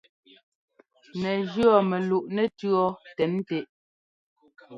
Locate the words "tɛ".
3.47-3.57